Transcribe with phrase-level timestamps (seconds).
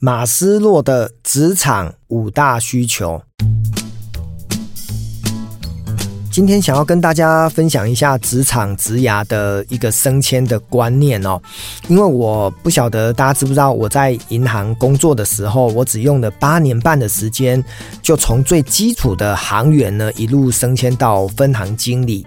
[0.00, 3.20] 马斯洛的职场五大需求。
[6.30, 11.40] 今天想要跟大家分享一下职场职涯的一个升迁的观念哦，
[11.88, 17.62] 因为我不晓得大家知不知道，我在银行工作的时候，我只用了八年半的时间，
[18.00, 22.24] 就从最基础的行员呢，一路升迁到分行经理。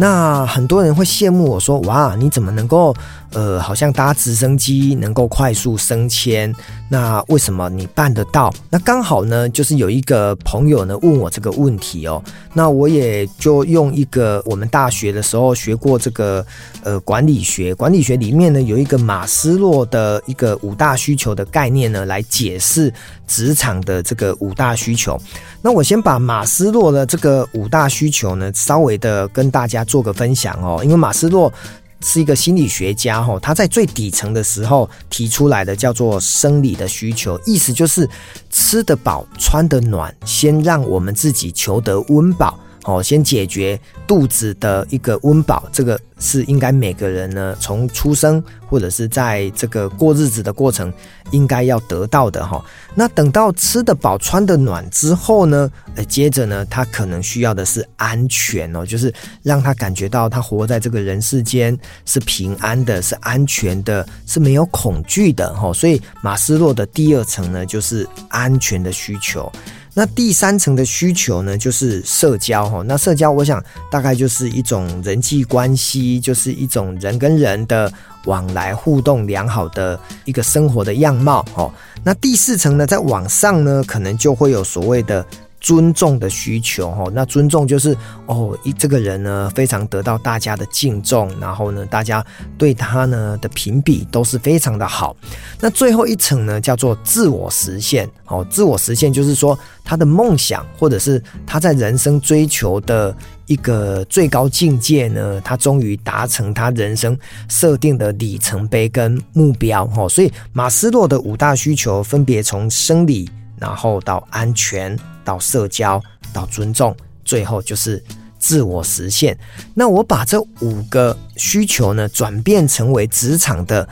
[0.00, 2.94] 那很多人会羡慕我说：“哇，你怎么能够
[3.32, 6.54] 呃，好像搭直升机能够快速升迁？
[6.88, 12.22] 那为什么你办得到？”那刚好呢，就是有一个朋友呢问我这个问题哦。
[12.54, 16.44] 那我也就用一个我们大学的时候学过这个
[16.82, 22.92] 呃管理学，管理学里面呢有一个马斯洛的一个五大需求的概念呢来解释
[23.26, 25.20] 职场的这个五大需求。
[25.60, 31.52] 那我先把马斯洛的这个五大需求呢稍微的跟大家做个分享哦，因为马斯洛
[32.00, 38.08] 是一个心理学家哈，他在最底层的时候提出来的叫做生理的需求，意思就是
[38.50, 42.58] 吃得饱、穿得暖，先让我们自己求得温饱。
[42.88, 50.90] 哦，先解决肚子的一个温饱，这个是应该每个人呢从出生或者是在这个过日子的过程
[51.30, 52.64] 应该要得到的哈。
[52.94, 65.70] 那等到吃得饱、穿得暖之后呢，呃，接着呢，他可能需要的是安全哦，就是让他感觉到他活在这个人世间是平安的、是安全的、是没有恐惧的哈。
[65.74, 69.52] 所以马斯洛的第二层呢，就是安全的需求。
[69.98, 72.84] 那第三层的需求呢，就是社交哈。
[72.86, 73.60] 那社交，我想
[73.90, 77.92] 大概就是一种人际关系，就是一种人跟人的
[78.26, 81.68] 往来互动良好的一个生活的样貌哦。
[82.04, 85.26] 那第四层呢，在网上呢，可能就会有所谓的。
[85.60, 92.24] 尊重的需求，哈，那尊重就是哦，一这个人呢，非常得到大家的敬重，然后呢，大家
[92.56, 95.16] 对他呢的评比都是非常的好。
[95.60, 103.14] 那最后一层呢，叫做自我实现，哦，自我实现就是说他的梦想，或者是他在人生追求的
[103.46, 114.96] 一个最高境界呢，他终于达成他人生设定的里程碑跟目标，哦，所以马斯洛的五大需求分别从生理，然后到安全。
[115.28, 116.02] 到社交，
[116.32, 118.02] 到尊重，最后就是
[118.38, 119.38] 自我实现。
[119.74, 123.86] 那我把这五个需求呢，转变成为职场的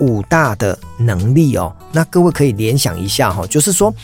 [0.00, 1.74] 五大的能力哦。
[1.92, 3.94] 那各位可以联想一下哈，就是说，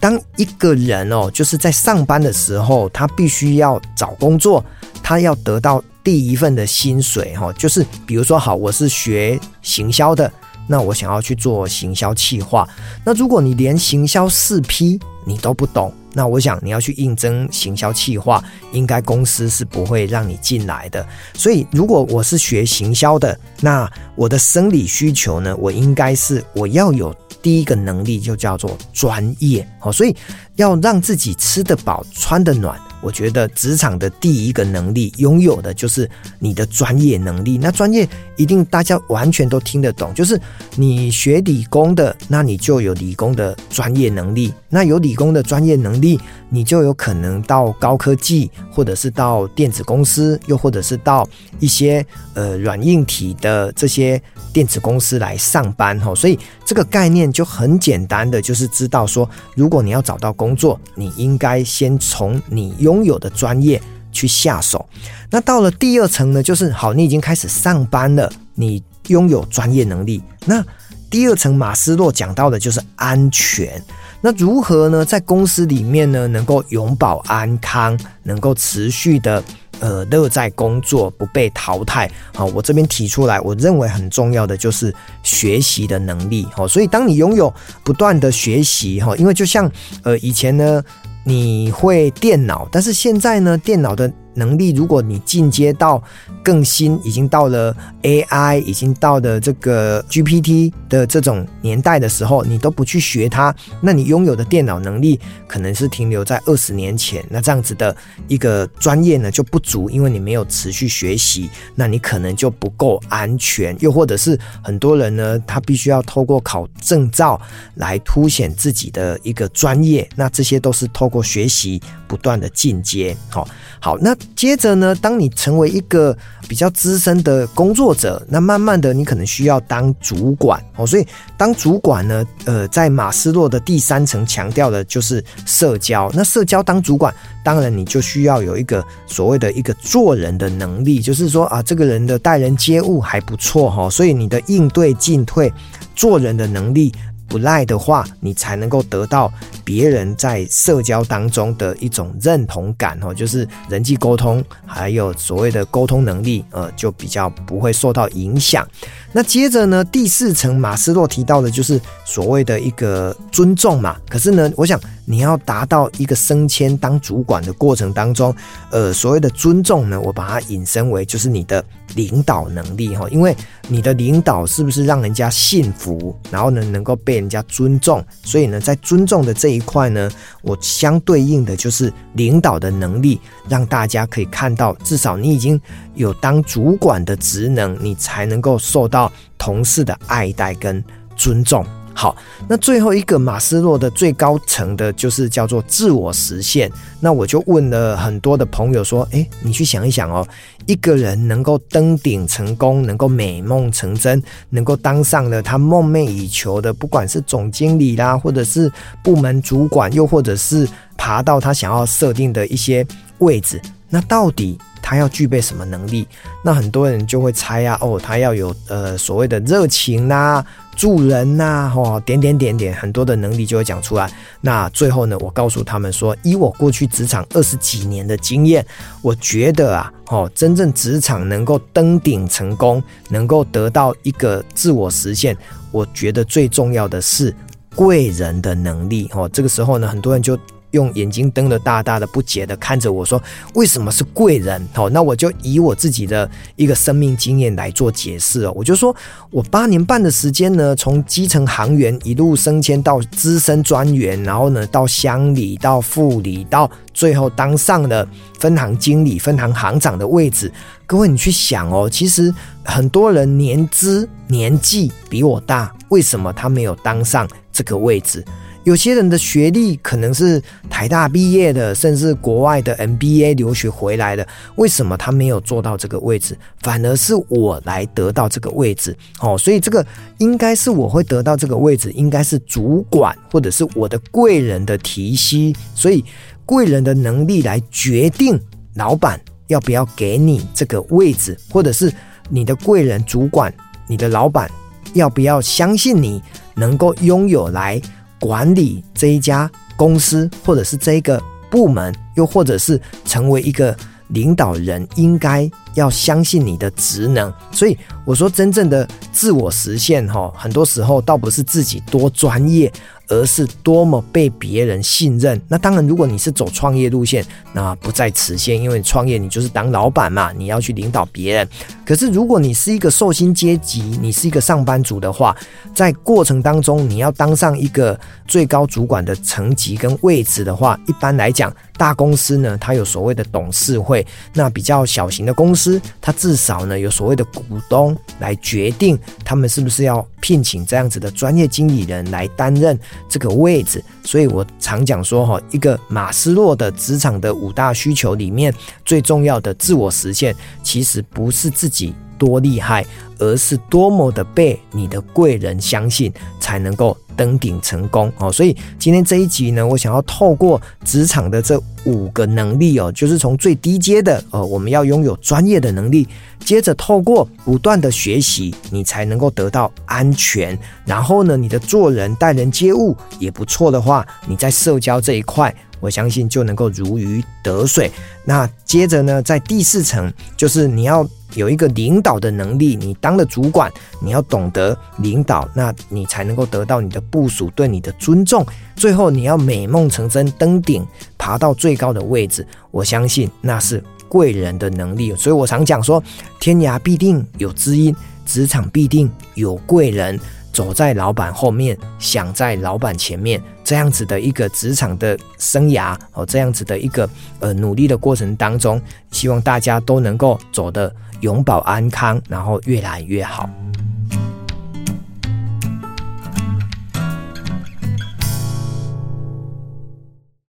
[0.00, 4.64] 当一个人哦，就是在上班的时候，他必须要找工作，
[5.02, 7.52] 他要得到第一份的薪水哈。
[7.58, 10.32] 就是比如说，好，我是学行销的，
[10.68, 12.68] 那我想要去做行销企划。
[13.04, 18.42] 那如果你连行销四 P 你都不懂，那我想你要去应征行销企划，
[18.72, 21.06] 应该公司是不会让你进来的。
[21.34, 29.66] 所以，如果我是学行销的，那我的生理需求呢，我应该是我要有第一个能力，就叫做专业。
[29.78, 30.16] 好，所以
[30.58, 32.78] 要让自己吃得饱、穿得暖。
[33.00, 36.10] 我觉得职场的第一个能力拥有的就是
[36.40, 37.56] 你的专业能力。
[37.56, 40.38] 那专业一定大家完全都听得懂，就是
[40.74, 44.52] 你学理工的，那你就有理工的专业能力。
[44.68, 46.18] 那有理工的专业能力，
[46.50, 51.26] 你就有可能到高科技，或者是到电子公司，又或者是到
[51.60, 52.04] 一些
[52.34, 54.20] 呃软硬体的这些
[54.52, 55.98] 电子公司来上班。
[56.00, 56.36] 吼，所以
[56.66, 64.88] 这个概念就很简单的，就是知道说，如果你要找到工工作，你应该先从你拥有的专业去下手，
[65.30, 70.22] 那到了第二层呢，就是好，你已经开始上班了，你拥有专业能力。
[70.46, 70.64] 那
[71.10, 73.82] 第二层马斯洛讲到的就是安全，
[74.22, 79.44] 那如何呢，在公司里面呢，能够永保安康，能够持续的
[79.80, 82.10] 呃乐在工作，不被淘汰。
[82.34, 86.46] 好，我这边提出来，我认为很重要的就是学习的能力。
[86.52, 87.52] 好，所以当你拥有
[87.84, 89.70] 不断的学习哈，因为就像
[90.02, 90.82] 呃以前呢。
[91.24, 96.02] 你会电脑，但是现在呢，电脑的能力，如果你进阶到
[96.42, 107.94] 更新，已经到了 AI，已经到了这个 GPT 的这种年代的时候，你都不去学它，那你拥有的电脑能力可能是停留在二十年前，那这样子的
[108.28, 117.40] 一个专业呢就不足，因为你没有持续学习，那你可能就不够安全，又或者是很多人呢，他必须要透过考证照
[117.74, 123.46] 来凸显自己的一个专业，那这些都是透过学习不断的进阶，好，
[123.78, 124.16] 好，那。
[124.34, 126.16] 接着呢，当你成为一个
[126.48, 130.86] 比较资深的工作者，那慢慢的你可能需要当主管哦。
[130.86, 131.04] 所以
[131.36, 136.08] 当主管呢，呃，在马斯洛的第三层强调的就是社交。
[136.14, 137.12] 那社交当主管，
[137.44, 145.52] 当然你就需要有一个所谓的一个做人的能力，就是说啊，这个人的待人接物还不错哈，所以你的应对进退、
[145.96, 146.92] 做人的能力。
[147.30, 149.30] 不赖的话，你才能够得到
[149.68, 158.66] 别人在社交当中的一种认同感哦，就是人际沟通还有所谓的沟通能力，呃，就比较不会受到影响。
[159.12, 163.98] 那接着呢，第四层马斯洛提到的就是所谓的一个尊重嘛。
[164.08, 168.34] 可是呢，我想你要达到一个升迁当主管的过程当中，
[168.70, 171.62] 呃，所谓的尊重呢，我把它引申为就是你的
[171.94, 173.36] 领导能力哈，因为
[173.66, 180.10] 你的领导是不是让人家信服，然后呢能够被人家尊重，所以呢，在尊重的这一一块呢，
[180.42, 185.60] 我相对应的就是领导的能力，让大家可以看到，至少你已经
[185.94, 188.88] 有当主管的职能，你才能够受。
[188.88, 190.82] 到同事的爱戴跟
[191.14, 191.62] 尊重。
[192.00, 192.14] 好，
[192.46, 196.70] 那最后一个马斯洛的最高层的就是叫做自我实现。
[197.00, 200.24] 那我就问了很多的朋友说：“诶，你去想一想哦，
[200.66, 208.70] 一个人能够登顶成功，能够美梦成真，能够当上了他梦寐以求的，不管是总经理啦，或者是
[209.02, 212.86] 部门主管，又或者是爬到他想要设定的一些
[213.18, 216.08] 位置，那到底？”他要具备什么能力？
[216.42, 224.10] 那很多人就会猜啊，哦，他要有呃所谓的热情呐、啊、助人呐、啊，哦，点点点点，很多的能力就会讲出来。
[224.40, 228.64] 那最后呢，我告诉他们说，以我过去职场二十几年的经验，
[229.02, 235.36] 我觉得啊，哦，真正职场能够登顶成功，能够得到一个自我实现，
[235.70, 237.34] 我觉得最重要的是
[237.74, 239.10] 贵人的能力。
[239.12, 240.38] 哦，这个时候呢，很多人就。
[240.72, 243.22] 用眼睛瞪得大大的，不解的看着我说
[243.54, 248.52] ：“为什么是贵人？”哦，那我就以我自己的一个生命经验来做解释哦。
[248.54, 248.94] 我就说
[249.30, 258.06] 我八年半的时间呢，从基层行员一路升迁到资深专员，然后呢到乡里、到副里，到最后当上了
[258.38, 260.52] 分行经理、分行行长的位置。
[260.86, 262.32] 各位，你去想哦，其实
[262.64, 268.24] 很多人年资年纪比我大，为什么他没有当上这个位置？
[268.68, 278.94] 有些人的学历可能是台大毕业的，甚至国外的 MBA 留学回来的，为什么他没有做到这个位置，反而是我来得到这个位置？
[279.22, 279.84] 哦，所以这个
[280.18, 286.04] 应该是我会得到这个位置，应该是主管或者是我的贵人的提携，所以
[286.44, 288.38] 贵人的能力来决定
[288.74, 291.90] 老板要不要给你这个位置，或者是
[292.28, 293.50] 你的贵人主管、
[293.86, 294.50] 你的老板
[294.92, 296.22] 要不要相信你
[296.54, 297.80] 能够拥有来。
[298.20, 303.76] 管理这一家公司，或者是这一个部门，又或者是成为一个
[304.08, 307.32] 领导人，应该要相信你的职能。
[307.52, 312.72] 所以我说，真正的自我实现，哈，很多时候倒不是自己多专业。
[313.08, 315.40] 而是多么被别人信任。
[315.48, 321.48] 那当然，如果你是走创业路线，那不在此限，因为创业你就是当老板嘛，你要去领导别人。
[321.84, 325.36] 可是如果你是一个寿星阶级，你是一个上班族的话，
[325.74, 334.04] 在过程当中你要当上一个最高主管的层级跟位置的话，一般来讲，大公司呢，它有所谓的董事会；
[334.34, 342.78] 那比较小型的公司，它至少呢有所谓的股东来决定他们是不是要聘请这样子的专业经理人来担任。
[343.08, 348.52] 这个位置，所以我常讲说哈，一个马斯洛的职场的五大需求里面，
[348.84, 352.84] 最重要的自我实现，其实不是自己多厉害，
[353.18, 358.30] 而是多么的被你的贵人相信，才能够登顶成功哦。
[358.30, 366.06] 所以今天这一集呢，我想要透过职场的这五个能力哦，就是从最低阶的哦，我们要拥有专业的能力。
[366.44, 370.58] 接着透过不断的学习，你才能够得到安全。
[370.86, 377.90] 然后呢，你的做人待人接物也不错的话，你在社交这一块，我相信就能够如鱼得水。
[378.24, 382.76] 那接着呢，在第四层，就是你要有一个领导的能力。
[382.76, 388.44] 你当了主管，你要懂得领导，那你才能够得到你的部属对你的尊重。
[388.76, 392.46] 最后，你要美梦成真，登顶，爬到最高的位置。
[392.70, 393.82] 我相信那是。
[394.10, 396.02] 贵人的能力，所以我常讲说，
[396.40, 397.94] 天涯必定有知音，
[398.24, 400.18] 职场必定有贵人。
[400.50, 407.06] 走在老板后面，想在老板前面，这样子的一个职场的生涯哦，这样子的一个
[407.38, 413.46] 呃努力的过程当中，希望大家都能够走得永保安康，然后越来越好。